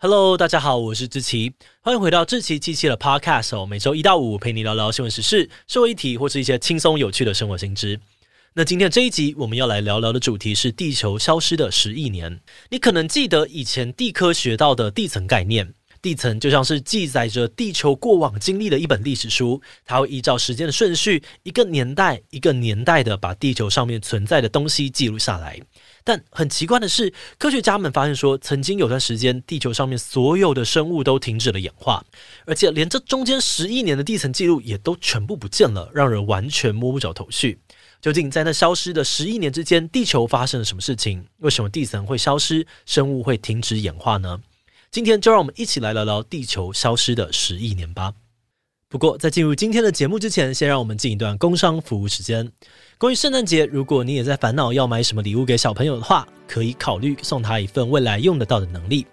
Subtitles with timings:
[0.00, 3.66] Hello，大家好，我是志奇，欢迎回到志奇机器的 Podcast 哦。
[3.66, 7.98] 每周一到五陪你聊聊新闻时事、社会议题或是一些轻松有趣的生活新知。
[8.54, 12.40] 那今天这一集我们要来聊聊的主题是地球消失的十亿年。
[12.70, 25.60] 你可能记得以前地科学到的地层概念，地层就像是记载着地球过往经历的一本历史书，它会依照时间的顺序，一个年代一个年代的把地球上面存在的东西记录下来。
[26.08, 32.02] 但很奇怪的是，科学家们发现说，曾经有段时间，地球上面所有的生物都停止了演化，
[32.46, 37.58] 而且连这中间十亿年的地层记录也都全部不见了，让人完全摸不着头绪。
[38.00, 41.26] 究竟在那消失的十亿年之间，地球发生了什么事情？
[41.40, 44.40] 为什么地层会消失，生物会停止演化呢？
[44.90, 48.14] 今天就让我们一起来聊聊地球消失的十亿年吧。
[48.90, 52.50] 不过，在进入今天的节目之前，先让我们进一段工商服务时间。
[52.96, 59.06] 关于圣诞节，如果你也在烦恼要买什么礼物给小朋友的话，可以考虑送他一份未来用得到的能力。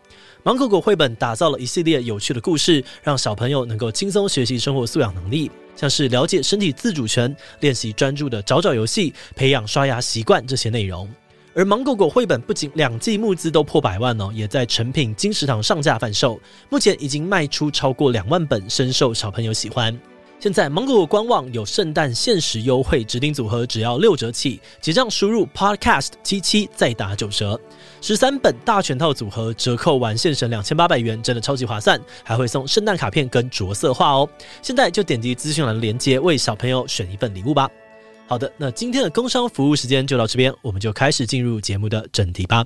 [0.44, 11.05] 芒果果绘本打造了一系列有趣的故事，让小朋友能够轻松学习生活素养能力，像是了解身体自主权、练习专注的找找游戏、培养刷牙习惯这些内容。
[11.56, 16.38] 而芒果果绘本不仅两季募资都破百万哦，也在成品金石堂上架贩售，
[16.70, 19.98] 目前已经卖出超过两万本，深受小朋友喜欢。
[20.38, 27.58] 现在芒果果官网有圣诞限时优惠，指定组合只要六折起，结账输入 podcast 七七再打九折，
[28.02, 34.28] 十三本大全套组合折扣完现省两千八百元，真的超级划算，还会送圣诞卡片跟着色画哦。
[34.62, 37.70] 现在就点击资讯栏连接，为小朋友选一份礼物吧。
[38.27, 42.65] 好的，那今天的工商服务时间就到这边，我们就开始进入节目的正题吧。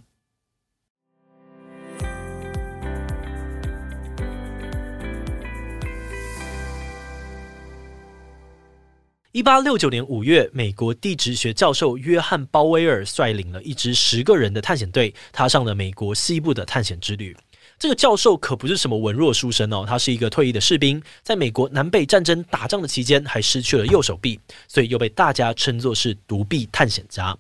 [9.32, 17.36] 一八六九年五月，美国地质学教授约翰鲍威尔率领了一支十个人的探险队，踏上了美国西部的探险之旅。
[17.80, 27.36] 这个教授可不是什么文弱书生哦，他是一个退役的士兵，在美国南北战争打仗的期间还失去了右手臂，所以又被大家称作是独臂探险家。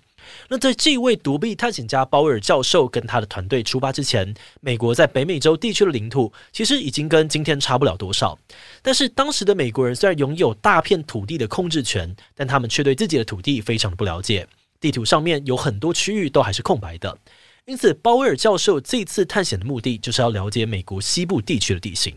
[0.47, 8.37] 那在这位独臂探险家鲍威尔教授跟他的团队出发之前，美国在北美洲地区的领土其实已经跟今天差不了多少。
[8.81, 14.47] 但是当时的美国人虽然拥有大片土地的控制权，但他们却对自己的土地非常不了解，
[14.79, 17.17] 地图上面有很多区域都还是空白的。
[17.69, 22.15] 因此，鲍威尔教授这次探险的目的就是要了解美国西部地区的地形。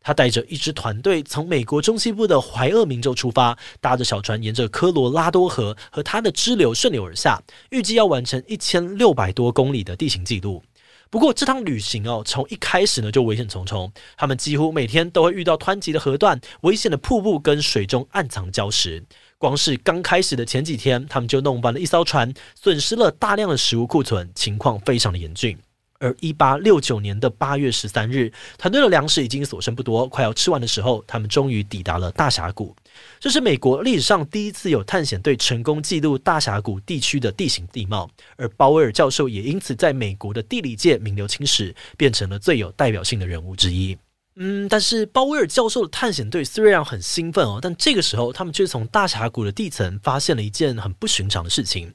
[0.00, 10.62] 他带着一支团队从美国中西部的怀俄明州出发，搭着小船沿着科罗拉多河和它的支流顺流而下，预计要完成一千六百多公里的地形记录。
[11.10, 19.02] 不过，这趟旅行哦，从一开始呢就危险重重，他们几乎每天都会遇到湍急的河段、危险的瀑布跟水中暗藏礁石。
[19.44, 25.54] 光是刚开始的前几天，他们就弄翻了一艘船，损失了大量的食物库存，情况非常的严峻。
[25.98, 32.74] 而一八六九年的八月十三日，团队的粮食已经所剩不多，快要吃完的时候，他们终于抵达了大峡谷。
[33.20, 43.94] 这是美国历史上第一次有探险队成功记录大峡谷地区的地形地貌，而鲍威尔教授也因此在美国的地理界名留青史，变成了最有代表性的人物之一。
[44.36, 51.86] 嗯，但是鲍威尔教授的探险队虽然很兴奋哦，但这个时候他们却从大峡谷的地层发现了一件很不寻常的事情，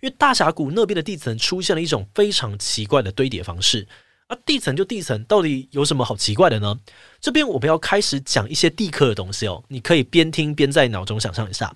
[0.00, 3.88] 因为大峡谷那边的地层出现了一种非常奇怪的堆叠方式。
[4.26, 6.76] 啊，地层就地层，到底有什么好奇怪的呢？
[7.20, 11.72] 这边我们要开始讲一些地科的东西哦，你可以边听边在脑中想象一下。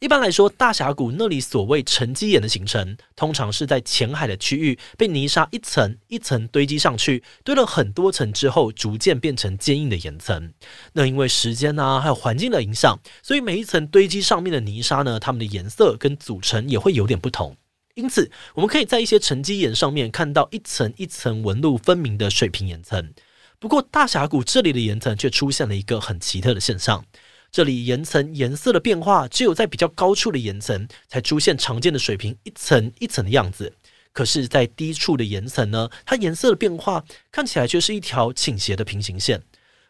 [0.00, 10.52] 一般来说，大峡谷那里所谓沉积岩的形成，通常是在浅海的区域被泥沙一层一层堆积上去，堆了很多层之后，逐渐变成坚硬的岩层。
[10.92, 17.56] 那因为时间啊，还有环境的影响，所以每一层堆积上面的泥沙呢，它们的颜色跟组成也会有点不同。
[17.94, 23.12] 因此，我们可以在一些沉积岩上面看到一层一层纹路分明的水平岩层。
[23.58, 27.04] 不过，大峡谷这里的岩层却出现了一个很奇特的现象。
[27.50, 33.72] 这里岩层颜色的变化，只有在比较高处的岩层才出现常见的水平一层一层的样子。
[34.12, 39.42] 可是，在低处的岩层呢，它颜色的变化看起来却是一条倾斜的平行线。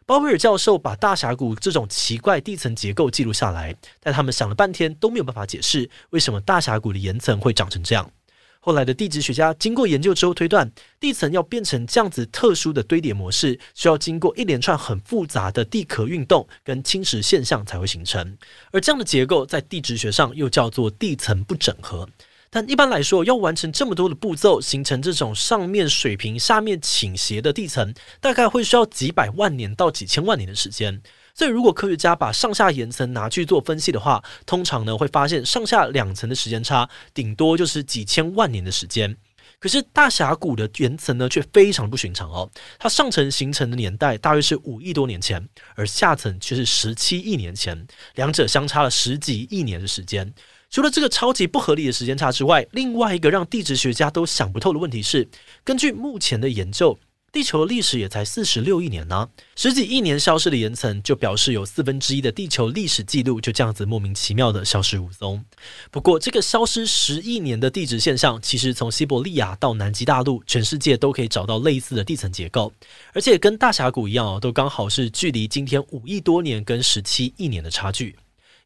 [0.05, 8.11] 鲍威尔教授把大峡谷这种奇怪地层结构记录下来，但他们想了半天都没有办法解释为什么大峡谷的岩层会长成这样。
[8.61, 10.71] 后来的地质学家经过研究之后推断，
[11.01, 18.37] 地层要变成这样子特殊的堆叠模式，需要经过一连串很复杂的地壳运动跟侵蚀现象才会形成。
[18.73, 22.09] 而这样的结构在地质学上又叫做地层不整合。
[22.51, 31.03] 但一般来说，要完成这么多的步骤，形成这种上面水平、下面倾斜的地层，大概会需要几百万年到几千万年的时间。
[31.39, 39.17] 所以，如果科学家把上下岩层拿去做分析的话，通常呢会发现上下两层的时间差顶多就是几千万年的时间。
[39.61, 42.51] 可是大峡谷的岩层呢，却非常不寻常哦。
[42.77, 47.87] 它上层形成的年代大约是五亿多年前，而下层却是十七亿年前，
[48.17, 50.35] 两者相差了十几亿年的时间。
[50.71, 55.29] 除了这个超级不合理的时间差之外，另外一个让地质学家都想不透的问题是，
[55.63, 56.99] 根据目前的研究。
[57.39, 65.45] 地球历史也才四十六亿年呢、十几亿年消失的岩层，就表示有四分之一的地球历史记录就这样子莫名其妙的消失无踪。
[65.93, 72.73] 不过，这个消失十亿年的地质现象，其实从西伯利亚到南极大陆，全世界都可以找到类似的地层结构，
[73.13, 78.17] 而且跟大峡谷一样哦，都刚好是距离今天五亿多年跟十七亿年的差距。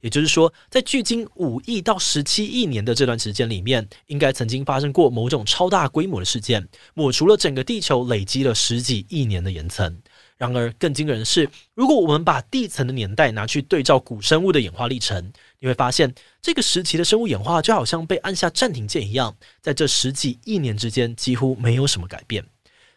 [0.02, 9.96] 也就是说，在距今五亿到十七亿年的这段时间里面，应该曾经发生过某种超大规模的事件，抹除了整个地球累积了十几亿年的岩层。
[10.36, 22.42] 然而，更惊人的是，如果我们把地层的年代拿去对照古生物的演化历程，你会发现，这个时期的生物演化就好像被按下暂停键一样，在这十几亿年之间几乎没有什么改变。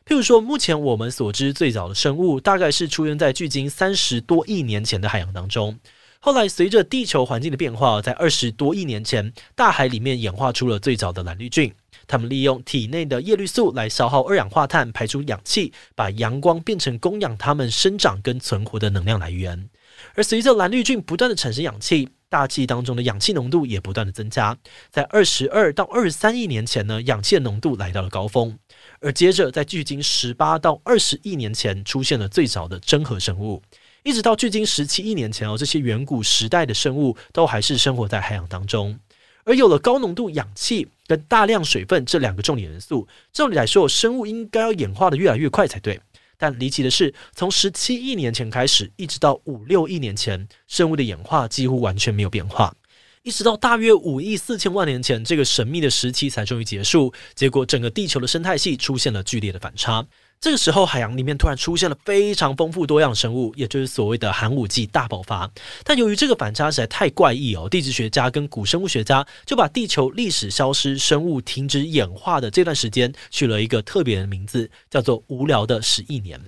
[0.07, 5.77] 譬如说，目前我们所知最早的生物，大概是出现在距今三十多亿年前的海洋当中。
[6.25, 11.71] 后来，随着地球环境的变化，在二十多亿年前，大海里面演化出了最早的蓝绿菌。
[12.07, 19.69] 它们利用体内的叶绿素来消耗二氧化碳，排出氧气，把阳光变成供养它们生长跟存活的能量来源。
[20.15, 24.57] 而随着蓝绿菌不断的产生氧气，大气当中的氧气浓度也不断的增加。
[24.89, 28.57] 在二十二到二十三亿年前呢，氧气的浓度来到了高峰。
[28.99, 33.61] 而接着，在距今十八到二十亿年前，出现了最早的真核生物。
[34.05, 38.99] 一直到距今十七亿年前哦，这些远古时代的生物都还是生活在海洋当中。
[39.45, 45.99] 而有了高浓度氧气跟大量水分这两个重点元素，照理来说，生物应该要演化的越来越快才对。
[46.37, 52.75] 但离奇的是，从十七亿年前开始，一直到五六亿年前，生物的演化几乎完全没有变化。
[53.23, 57.11] 一直到大约五亿四千万年前，这个神秘的时期才终于结束。
[57.33, 60.05] 结果，整个地球的生态系出现了剧烈的反差。
[60.45, 65.49] 这个时候，海洋里面突然出现了非常丰富多样生物，也就是所谓的寒武纪大爆发。
[65.83, 76.39] 但由于这个反差实在太怪异哦，地质学家跟古生物学家就把地球历史消失、生物停止演化的这段时间取了一个特别的名字，叫做“无聊的十亿年”。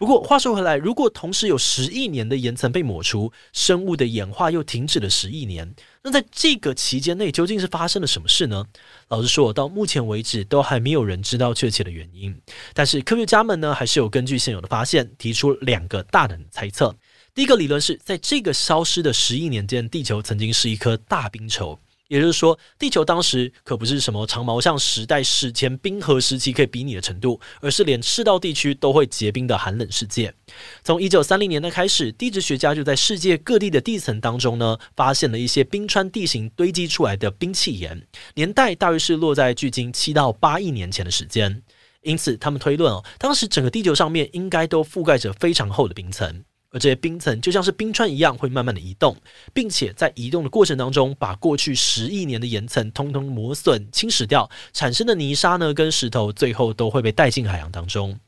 [0.00, 8.64] 不过话说回来，如果同时有十亿年的岩层被抹除，生物的演化又停止了十亿年，那在这个期间内究竟是发生了什么事呢？
[9.08, 12.34] 老实说，到目前为止都还没有人知道确切的原因。
[12.72, 16.96] 但是科学家们呢，还是有根据现有的发现，提出两个大胆的猜测。
[17.34, 21.78] 第一个理论是在这个消失的十亿年间，地球曾经是一颗大冰球。
[22.10, 30.34] 也就是说，地球当时可不是什么长毛象时代史前冰河时期可以比拟的程度，而是连赤道地区都会结冰的寒冷世界。
[30.82, 38.04] 从一九三零年代开始，地质学家就在世界各地的地层当中呢，发现了一些冰川地形堆积出来的冰气岩，
[38.34, 41.62] 年代大约是落在距今七到八亿年前的时间。
[42.02, 46.42] 因此，他们推论哦，当时整个地球上面应该都覆盖着非常厚的冰层。
[46.70, 49.16] 而这些冰层就像是冰川一样，会慢慢的移动，
[49.52, 58.18] 并且在移动的过程当中，把过去十亿年的岩层通通磨损、侵蚀掉，产生的泥沙呢，跟石头最后都会被带进海洋当中。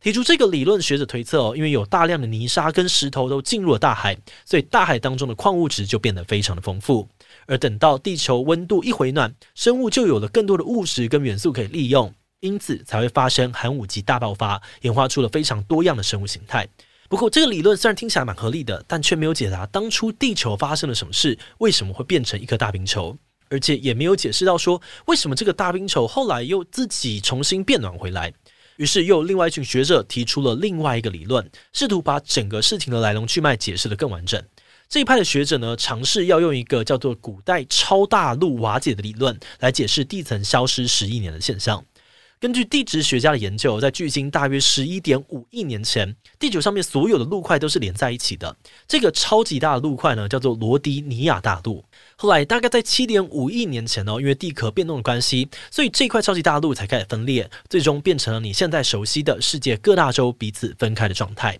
[0.00, 4.16] 提出这个理论学者推测哦，因为有大量的泥沙跟石头都进入了大海，
[4.46, 7.06] 所以大海当中的矿物质就变得非常的丰富。
[7.46, 16.66] 而等到地球温度一回暖，生物就有了更多的物质跟元素可以利用，因此才会发生寒武纪大爆发，演化出了非常多样的生物形态。
[17.10, 23.18] 不过，这个理论虽然听起来蛮合理的，但却没有解答当初地球发生了什么事，为什么会变成一颗大冰球，
[23.48, 28.32] 而且也没有解释到说为什么这个大冰球后来又自己重新变暖回来。
[28.76, 34.40] 于是，又有另外一群学者提出了另外一个理论，试图把整个事情的来龙去脉解释得更完整。
[34.88, 41.84] 这一派的学者呢，尝试要用一个叫做“古代超大陆瓦解”的理论来解释地层消失十亿年的现象。
[42.40, 48.56] 根据地质学家的研究，在距今大约十一点五亿年前，地球上面所有的陆块都是连在一起的。
[48.88, 51.84] 这个超级大的陆块呢，叫做罗迪尼亚大陆。
[52.16, 61.58] 后来大概在七点五亿年前呢，因为地壳变动的关系，所以这块超级大陆才开始分裂，最终变成了你现在熟悉的世界各大洲彼此分开的状态。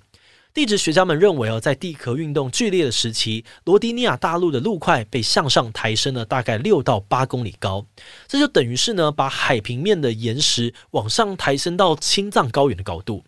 [0.52, 7.86] 地质学家们认为哦，在地壳运动剧烈的时期，罗迪尼亚大陆的陆块被向上抬升了大概六到八公里高，
[8.26, 13.22] 这就等于是呢，把海平面的岩石往上抬升到青藏高原的高度。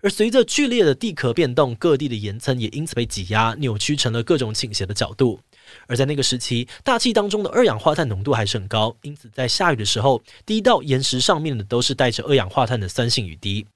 [0.00, 5.40] 而随着剧烈的地壳变动，各地的岩层也因此被挤压、扭曲成了各种倾斜的角度。
[5.86, 13.66] 而在那个时期，大气当中的二氧化碳浓度还是很高，因此在下雨的时候，滴到岩石上面的都是带着二氧化碳的酸性雨滴。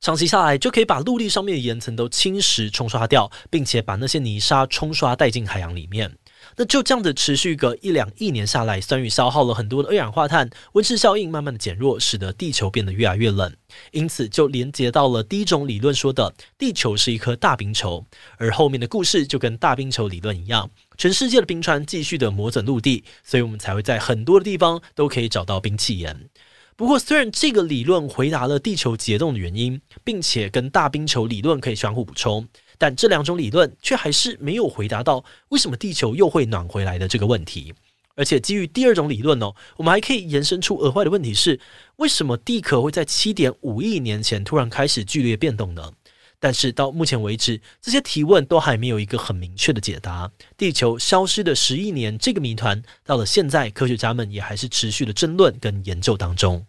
[0.00, 6.16] 长期下来，就可以把陆地上面的岩层都侵蚀冲刷掉，并且把那些泥沙冲刷带进海洋里面。
[6.56, 13.52] 那就这样子持续个一两亿年下来，酸雨消耗了很多的二氧化碳，温室效应慢慢的减弱，使得地球变得越来越冷。
[13.90, 26.28] 因此就连接到了第一种理论说的地球是一颗大冰球，而后面的故事就跟大冰球理论一样，全世界的冰川继续的磨损陆地，所以我们才会在很多的地方都可以找到冰气岩。
[26.76, 37.72] 不过，虽然这个理论回答了地球结冻的原因，并且跟大冰球理论可以相互补充，但这两种理论却还是没有回答到为什么地球又会暖回来的这个问题。
[38.14, 41.58] 而且，基于第二种理论呢，我们还可以延伸出额外的问题是：
[41.96, 45.92] 为什么地壳会在七点五亿年前突然开始剧烈变动呢？
[46.38, 50.30] 但是到目前为止，这些提问都还没有一个很明确的解答。
[50.56, 56.66] 地球消失的十亿年这个谜团，到了现在，科学家们也还是持续的争论跟研究当中。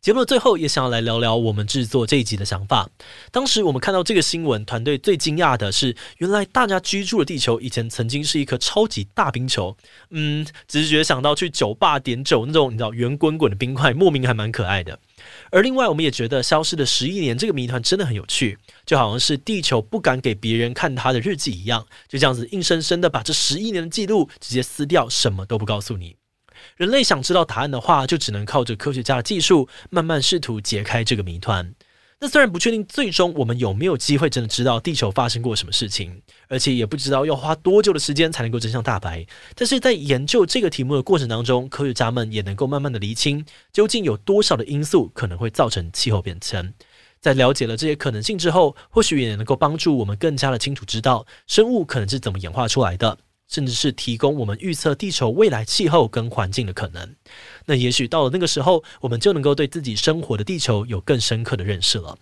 [0.00, 2.88] 节目的最后，也想要来聊聊我们制作这一集的想法。
[3.30, 9.76] 当时我们看到这个新闻，团队最惊讶的是，原来大家居住的地球以前曾经是一颗超级大冰球。
[10.08, 14.98] 嗯，直觉想到去酒吧点酒那种，你知道圆滚滚的冰块，莫名还蛮可爱的。
[15.50, 26.16] 而另外，我们也觉得消失的十亿年这个谜团真的很有趣，就好像是地球不敢给别人看它的日记一样，就这样子硬生生的把这十亿年的记录直接撕掉，什么都不告诉你。
[26.76, 31.74] 人类想知道答案的话，就只能靠着科学家的技术，慢慢试图解开这个谜团。
[32.22, 46.74] 那虽然不确定最终我们有没有机会真的知道地球发生过什么事情，而且也不知道要花多久的时间才能够真相大白，但是在研究这个题目的过程当中，科学家们也能够慢慢的厘清，究竟有多少的因素可能会造成气候变迁。
[47.22, 53.16] 在了解了这些可能性之后，或许也能够帮助我们更加的清楚知道生物可能是怎么演化出来的。
[53.50, 57.16] 甚至是提供我们预测地球未来气候跟环境的可能。
[57.66, 62.16] 那也许到了那个时候，我们就能够对自己生活的地球有更深刻的认识了。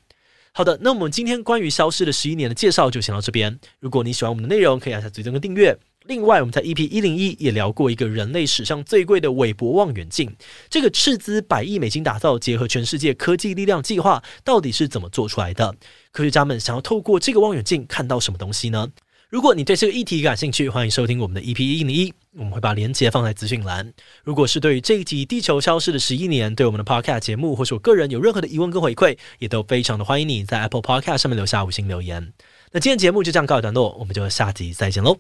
[0.53, 3.61] 好的，那我们今天关于消失的十一年的介绍就先到这边。
[3.79, 5.79] 如果你喜欢我们的内容，可以按下追踪跟订阅。
[6.07, 10.35] 另外，我们在 EP 一零一也聊过一个人类史上最贵的韦伯望远镜，
[10.71, 15.77] 这个斥资百亿美金打造、结合全世界科技力量计划，到底是怎么做出来的？
[16.11, 18.89] 科学家们想要透过这个望远镜看到什么东西呢？
[19.31, 23.93] 如果你对这个议题感兴趣，欢迎收听我们的 EP 一零一，我们会把链接放在资讯栏。
[24.25, 32.33] 如果是对于这一集地球消失的十一年，对我们的 Podcast 节目或是我个人有任何的疑问跟回馈，也都非常的欢迎你在 Apple Podcast 上面留下五星留言。
[32.73, 35.19] 那今天节目就这样告一段落，我们就下集再见喽，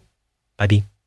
[0.56, 0.97] 拜拜。